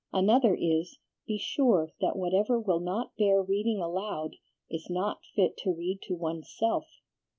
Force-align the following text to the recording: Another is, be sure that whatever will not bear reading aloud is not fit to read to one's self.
Another 0.11 0.55
is, 0.55 0.97
be 1.27 1.37
sure 1.37 1.91
that 2.01 2.15
whatever 2.15 2.59
will 2.59 2.79
not 2.79 3.15
bear 3.17 3.39
reading 3.43 3.79
aloud 3.83 4.37
is 4.67 4.89
not 4.89 5.23
fit 5.35 5.55
to 5.57 5.71
read 5.75 6.01
to 6.07 6.15
one's 6.15 6.49
self. 6.49 6.87